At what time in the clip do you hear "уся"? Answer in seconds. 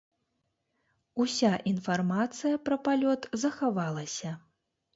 1.23-1.51